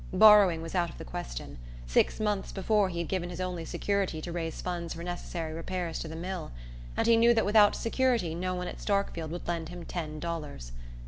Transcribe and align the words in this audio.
Borrowing 0.13 0.63
was 0.63 0.73
out 0.73 0.89
of 0.89 0.97
the 0.97 1.05
question: 1.05 1.59
six 1.85 2.19
months 2.19 2.51
before 2.51 2.89
he 2.89 2.97
had 2.97 3.07
given 3.07 3.29
his 3.29 3.39
only 3.39 3.63
security 3.63 4.19
to 4.19 4.31
raise 4.31 4.59
funds 4.59 4.95
for 4.95 5.03
necessary 5.03 5.53
repairs 5.53 5.99
to 5.99 6.07
the 6.07 6.15
mill, 6.15 6.51
and 6.97 7.05
he 7.05 7.15
knew 7.15 7.35
that 7.35 7.45
without 7.45 7.75
security 7.75 8.33
no 8.33 8.55
one 8.55 8.67
at 8.67 8.79
Starkfield 8.81 9.29
would 9.29 9.47
lend 9.47 9.69
him 9.69 9.85
ten 9.85 10.19
dollars. 10.19 10.71